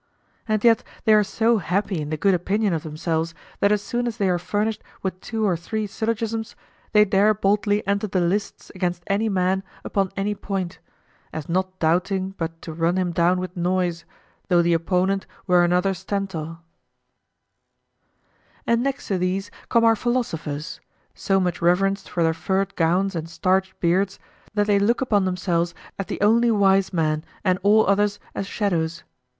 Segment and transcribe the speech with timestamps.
[0.47, 4.07] And yet they are so happy in the good opinion of themselves that as soon
[4.07, 6.55] as they are furnished with two or three syllogisms,
[6.91, 10.79] they dare boldly enter the lists against any man upon any point,
[11.31, 14.03] as not doubting but to run him down with noise,
[14.47, 16.57] though the opponent were another Stentor.
[18.65, 20.79] And next these come our philosophers,
[21.13, 24.17] so much reverenced for their furred gowns and starched beards
[24.55, 29.03] that they look upon themselves as the only wise men and all others as shadows.